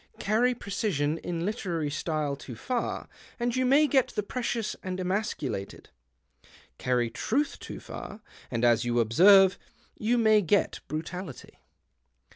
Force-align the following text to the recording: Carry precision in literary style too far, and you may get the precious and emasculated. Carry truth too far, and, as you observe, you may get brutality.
Carry 0.17 0.55
precision 0.55 1.19
in 1.19 1.45
literary 1.45 1.91
style 1.91 2.35
too 2.35 2.55
far, 2.55 3.07
and 3.39 3.55
you 3.55 3.67
may 3.67 3.85
get 3.85 4.07
the 4.07 4.23
precious 4.23 4.75
and 4.81 4.99
emasculated. 4.99 5.89
Carry 6.79 7.11
truth 7.11 7.59
too 7.59 7.79
far, 7.79 8.21
and, 8.49 8.65
as 8.65 8.83
you 8.83 8.99
observe, 8.99 9.59
you 9.95 10.17
may 10.17 10.41
get 10.41 10.79
brutality. 10.87 11.59